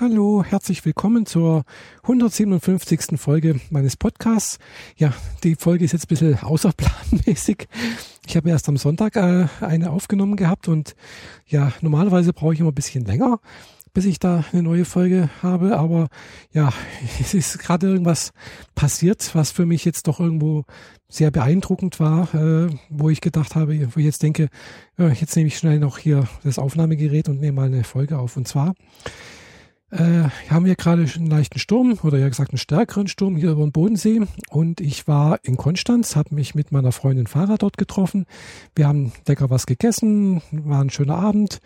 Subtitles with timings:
[0.00, 1.62] Hallo, herzlich willkommen zur
[2.02, 3.16] 157.
[3.16, 4.58] Folge meines Podcasts.
[4.96, 7.68] Ja, die Folge ist jetzt ein bisschen außerplanmäßig.
[8.26, 10.96] Ich habe erst am Sonntag äh, eine aufgenommen gehabt und
[11.46, 13.38] ja, normalerweise brauche ich immer ein bisschen länger,
[13.92, 15.78] bis ich da eine neue Folge habe.
[15.78, 16.08] Aber
[16.52, 16.72] ja,
[17.20, 18.32] es ist gerade irgendwas
[18.74, 20.64] passiert, was für mich jetzt doch irgendwo
[21.08, 24.48] sehr beeindruckend war, äh, wo ich gedacht habe, wo ich jetzt denke,
[24.98, 28.36] ja, jetzt nehme ich schnell noch hier das Aufnahmegerät und nehme mal eine Folge auf.
[28.36, 28.74] Und zwar
[29.94, 33.62] äh, haben wir gerade einen leichten Sturm oder ja gesagt einen stärkeren Sturm hier über
[33.62, 38.26] den Bodensee und ich war in Konstanz, habe mich mit meiner Freundin Fahrer dort getroffen.
[38.74, 41.60] Wir haben lecker was gegessen, war ein schöner Abend.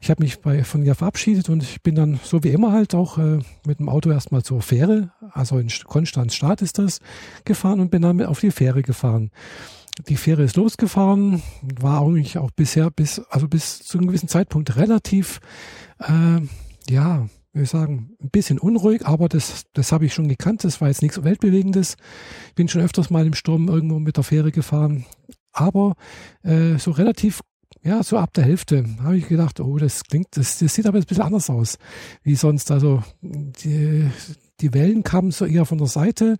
[0.00, 2.94] Ich habe mich bei, von ihr verabschiedet und ich bin dann so wie immer halt
[2.94, 7.00] auch äh, mit dem Auto erstmal zur Fähre, also in Konstanz Stadt ist das,
[7.44, 9.30] gefahren und bin dann auf die Fähre gefahren
[10.08, 11.42] die Fähre ist losgefahren,
[11.78, 15.40] war eigentlich auch bisher bis, also bis zu einem gewissen Zeitpunkt relativ,
[15.98, 16.40] äh,
[16.88, 20.64] ja, würde ich sagen, ein bisschen unruhig, aber das, das habe ich schon gekannt.
[20.64, 21.96] Das war jetzt nichts Weltbewegendes.
[22.48, 25.04] Ich bin schon öfters mal im Sturm irgendwo mit der Fähre gefahren.
[25.52, 25.94] Aber
[26.42, 27.40] äh, so relativ,
[27.82, 30.96] ja, so ab der Hälfte habe ich gedacht, oh, das klingt, das, das sieht aber
[30.96, 31.78] jetzt ein bisschen anders aus
[32.22, 32.70] wie sonst.
[32.70, 34.08] Also die,
[34.60, 36.38] die Wellen kamen so eher von der Seite.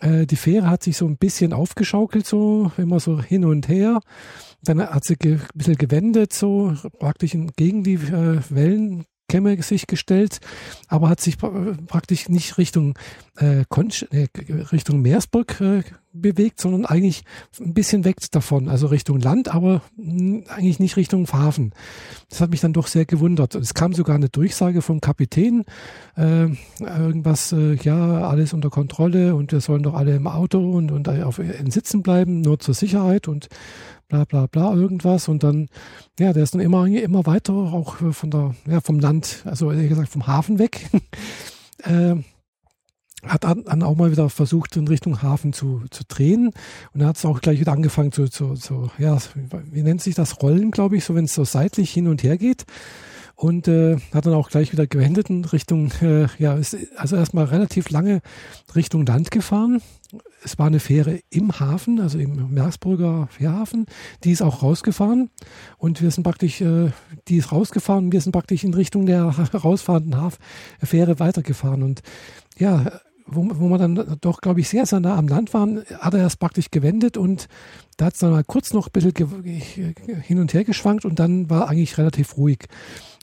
[0.00, 4.00] Äh, die Fähre hat sich so ein bisschen aufgeschaukelt, so immer so hin und her.
[4.62, 10.40] Dann hat sie ein bisschen gewendet, so praktisch gegen die äh, Wellen Kämme sich gestellt,
[10.88, 12.98] aber hat sich praktisch nicht Richtung,
[13.36, 14.26] äh, Konch, äh,
[14.72, 17.24] Richtung Meersburg äh, bewegt, sondern eigentlich
[17.60, 21.72] ein bisschen weg davon, also Richtung Land, aber eigentlich nicht Richtung Hafen.
[22.28, 23.54] Das hat mich dann doch sehr gewundert.
[23.54, 25.64] Es kam sogar eine Durchsage vom Kapitän,
[26.16, 26.48] äh,
[26.80, 31.08] irgendwas, äh, ja, alles unter Kontrolle und wir sollen doch alle im Auto und, und
[31.08, 33.48] auf, in Sitzen bleiben, nur zur Sicherheit und
[34.08, 35.68] bla bla bla irgendwas und dann,
[36.18, 39.90] ja, der ist dann immer, immer weiter auch von der, ja, vom Land, also ehrlich
[39.90, 40.88] gesagt vom Hafen weg.
[41.84, 42.16] äh,
[43.24, 46.52] hat dann auch mal wieder versucht, in Richtung Hafen zu, zu drehen.
[46.94, 49.18] Und er hat es auch gleich wieder angefangen zu, zu, zu, ja,
[49.72, 50.40] wie nennt sich das?
[50.40, 52.64] Rollen, glaube ich, so wenn es so seitlich hin und her geht.
[53.34, 57.46] Und äh, hat dann auch gleich wieder gewendet in Richtung, äh, ja, ist also erstmal
[57.46, 58.20] relativ lange
[58.74, 59.82] Richtung Land gefahren
[60.44, 63.86] es war eine Fähre im Hafen, also im Meersburger Fährhafen,
[64.24, 65.30] die ist auch rausgefahren
[65.78, 66.90] und wir sind praktisch, äh,
[67.28, 68.06] die ist rausgefahren.
[68.06, 70.38] Und wir sind praktisch in Richtung der herausfahrenden Haf
[70.82, 71.82] Fähre weitergefahren.
[71.82, 72.02] Und
[72.58, 76.14] ja, wo, wo man dann doch, glaube ich, sehr, sehr nah am Land waren, hat
[76.14, 77.48] er erst praktisch gewendet und
[77.96, 81.50] da hat es dann mal kurz noch ein bisschen hin und her geschwankt und dann
[81.50, 82.66] war eigentlich relativ ruhig.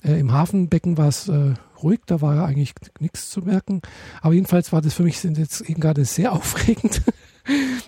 [0.04, 3.82] Äh, Im Hafenbecken war es äh, ruhig, da war eigentlich nichts zu merken.
[4.22, 7.02] Aber jedenfalls war das für mich jetzt eben gerade sehr aufregend.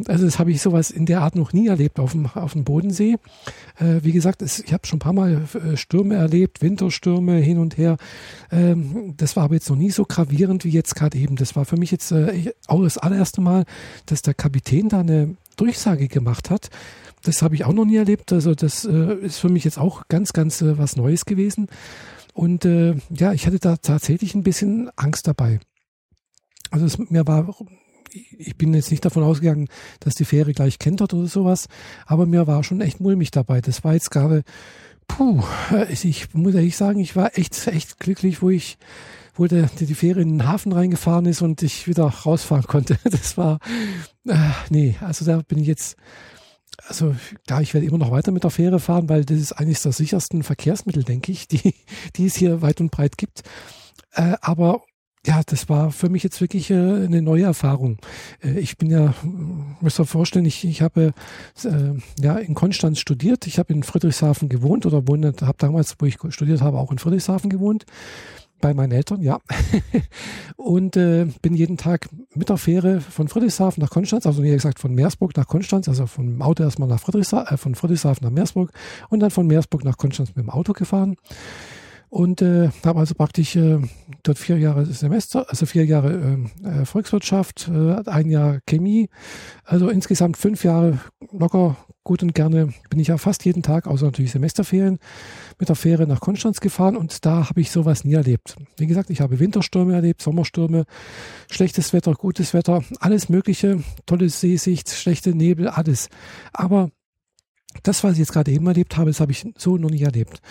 [0.08, 2.64] Also das habe ich sowas in der Art noch nie erlebt auf dem, auf dem
[2.64, 3.18] Bodensee.
[3.80, 7.58] Äh, wie gesagt, es, ich habe schon ein paar Mal äh, Stürme erlebt, Winterstürme hin
[7.58, 7.98] und her.
[8.52, 11.36] Ähm, das war aber jetzt noch nie so gravierend wie jetzt gerade eben.
[11.36, 13.66] Das war für mich jetzt äh, auch das allererste Mal,
[14.06, 16.70] dass der Kapitän da eine Durchsage gemacht hat.
[17.24, 18.32] Das habe ich auch noch nie erlebt.
[18.32, 21.68] Also das äh, ist für mich jetzt auch ganz, ganz äh, was Neues gewesen.
[22.34, 25.60] Und äh, ja, ich hatte da tatsächlich ein bisschen Angst dabei.
[26.70, 27.56] Also es, mir war,
[28.38, 29.68] ich bin jetzt nicht davon ausgegangen,
[30.00, 31.68] dass die Fähre gleich kentert oder sowas,
[32.06, 33.62] aber mir war schon echt mulmig dabei.
[33.62, 34.44] Das war jetzt gerade,
[35.08, 35.44] puh,
[35.90, 38.78] ich muss ehrlich sagen, ich war echt, echt glücklich, wo ich
[39.40, 42.98] wo der, die Fähre in den Hafen reingefahren ist und ich wieder rausfahren konnte.
[43.04, 43.60] Das war,
[44.28, 44.36] äh,
[44.70, 45.96] nee, also da bin ich jetzt
[46.88, 49.82] also klar, ich werde immer noch weiter mit der Fähre fahren, weil das ist eines
[49.82, 51.74] der sichersten Verkehrsmittel, denke ich, die,
[52.16, 53.42] die es hier weit und breit gibt.
[54.12, 54.84] Äh, aber
[55.28, 57.98] ja, das war für mich jetzt wirklich äh, eine neue Erfahrung.
[58.42, 59.14] Äh, ich bin ja,
[59.82, 61.14] muss man vorstellen, ich, ich habe
[61.64, 61.70] äh,
[62.22, 63.46] ja in Konstanz studiert.
[63.46, 66.98] Ich habe in Friedrichshafen gewohnt oder wohne, habe damals, wo ich studiert habe, auch in
[66.98, 67.86] Friedrichshafen gewohnt
[68.60, 69.40] bei meinen Eltern, ja.
[70.56, 74.80] und äh, bin jeden Tag mit der Fähre von Friedrichshafen nach Konstanz, also wie gesagt
[74.80, 78.72] von Meersburg nach Konstanz, also vom Auto erstmal nach Friedrichshafen, äh, von Friedrichshafen nach Meersburg
[79.10, 81.18] und dann von Meersburg nach Konstanz mit dem Auto gefahren.
[82.10, 83.80] Und äh, habe also praktisch äh,
[84.24, 89.10] dort vier Jahre Semester, also vier Jahre äh, Volkswirtschaft, äh, ein Jahr Chemie,
[89.66, 91.00] also insgesamt fünf Jahre
[91.32, 91.76] locker
[92.08, 94.98] gut und gerne bin ich ja fast jeden Tag, außer natürlich Semesterferien,
[95.60, 98.56] mit der Fähre nach Konstanz gefahren und da habe ich sowas nie erlebt.
[98.78, 100.86] Wie gesagt, ich habe Winterstürme erlebt, Sommerstürme,
[101.52, 106.08] schlechtes Wetter, gutes Wetter, alles Mögliche, tolle Seesicht, schlechte Nebel, alles.
[106.54, 106.92] Aber
[107.84, 110.42] das, was ich jetzt gerade eben erlebt habe, das habe ich so noch nie erlebt.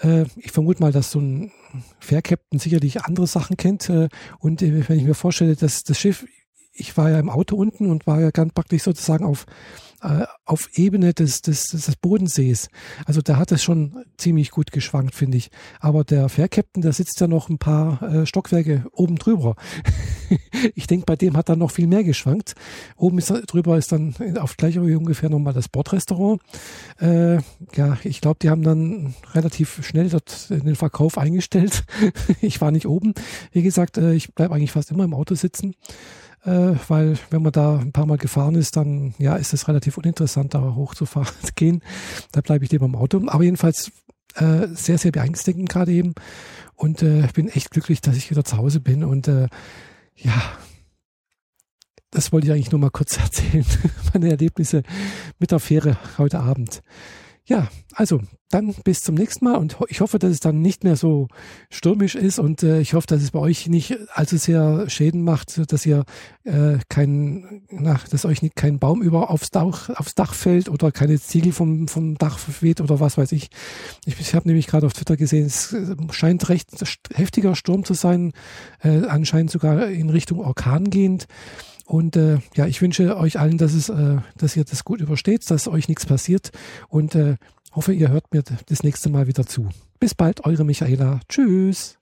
[0.00, 1.52] Äh, ich vermute mal, dass so ein
[2.00, 3.88] Fährkapitän sicherlich andere Sachen kennt.
[3.88, 4.08] Äh,
[4.38, 6.26] und äh, wenn ich mir vorstelle, dass das Schiff,
[6.72, 9.46] ich war ja im Auto unten und war ja ganz praktisch sozusagen auf
[10.02, 12.68] äh, auf Ebene des, des, des Bodensees.
[13.06, 15.50] Also da hat es schon ziemlich gut geschwankt, finde ich.
[15.80, 19.56] Aber der Fährkapitän, der sitzt ja noch ein paar äh, Stockwerke oben drüber.
[20.74, 22.54] ich denke, bei dem hat dann noch viel mehr geschwankt.
[22.96, 26.42] Oben ist, drüber ist dann auf gleicher Höhe ungefähr nochmal das Bordrestaurant.
[27.00, 27.36] Äh,
[27.74, 31.84] ja, ich glaube, die haben dann relativ schnell dort den Verkauf eingestellt.
[32.42, 33.14] ich war nicht oben.
[33.52, 35.74] Wie gesagt, äh, ich bleibe eigentlich fast immer im Auto sitzen
[36.44, 39.98] äh, weil wenn man da ein paar Mal gefahren ist, dann ja, ist es relativ
[39.98, 41.82] uninteressant, da hochzufahren zu gehen.
[42.32, 43.22] Da bleibe ich lieber im Auto.
[43.26, 43.92] Aber jedenfalls
[44.34, 46.14] äh, sehr, sehr beängstigend gerade eben.
[46.74, 49.04] Und äh, bin echt glücklich, dass ich wieder zu Hause bin.
[49.04, 49.48] Und äh,
[50.16, 50.42] ja,
[52.10, 53.66] das wollte ich eigentlich nur mal kurz erzählen.
[54.12, 54.82] Meine Erlebnisse
[55.38, 56.82] mit der Fähre heute Abend.
[57.46, 60.96] Ja, also dann bis zum nächsten Mal und ich hoffe, dass es dann nicht mehr
[60.96, 61.28] so
[61.70, 65.70] stürmisch ist und äh, ich hoffe, dass es bei euch nicht allzu sehr Schäden macht,
[65.70, 66.04] dass ihr
[66.44, 70.90] äh, kein, nach, dass euch nicht kein Baum über aufs Dach, aufs Dach fällt oder
[70.90, 73.50] keine Ziegel vom, vom Dach verweht oder was weiß ich.
[74.06, 75.76] Ich, ich habe nämlich gerade auf Twitter gesehen, es
[76.12, 76.70] scheint recht
[77.12, 78.32] heftiger Sturm zu sein,
[78.82, 81.26] äh, anscheinend sogar in Richtung Orkan gehend.
[81.84, 85.50] Und äh, ja, ich wünsche euch allen, dass es, äh, dass ihr das gut übersteht,
[85.50, 86.50] dass euch nichts passiert
[86.88, 87.36] und äh,
[87.74, 89.68] hoffe, ihr hört mir das nächste Mal wieder zu.
[90.00, 91.20] Bis bald, eure Michaela.
[91.28, 91.98] Tschüss.